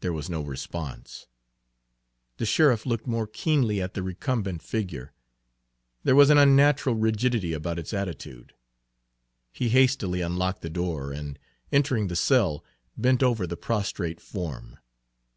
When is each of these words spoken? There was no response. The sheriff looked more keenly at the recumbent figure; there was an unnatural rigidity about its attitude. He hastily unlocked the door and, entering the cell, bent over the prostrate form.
There 0.00 0.12
was 0.12 0.28
no 0.28 0.40
response. 0.42 1.28
The 2.38 2.44
sheriff 2.44 2.84
looked 2.84 3.06
more 3.06 3.28
keenly 3.28 3.80
at 3.80 3.94
the 3.94 4.02
recumbent 4.02 4.60
figure; 4.60 5.12
there 6.02 6.16
was 6.16 6.30
an 6.30 6.38
unnatural 6.38 6.96
rigidity 6.96 7.52
about 7.52 7.78
its 7.78 7.94
attitude. 7.94 8.54
He 9.52 9.68
hastily 9.68 10.20
unlocked 10.20 10.62
the 10.62 10.68
door 10.68 11.12
and, 11.12 11.38
entering 11.70 12.08
the 12.08 12.16
cell, 12.16 12.64
bent 12.96 13.22
over 13.22 13.46
the 13.46 13.56
prostrate 13.56 14.20
form. 14.20 14.78